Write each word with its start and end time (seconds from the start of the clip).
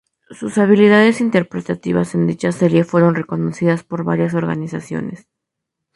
Sus 0.31 0.57
habilidades 0.57 1.21
interpretativas 1.21 2.15
en 2.15 2.25
dicha 2.25 2.51
serie 2.51 2.83
fueron 2.83 3.13
reconocidas 3.13 3.83
por 3.83 4.03
varias 4.03 4.33
organizaciones. 4.33 5.27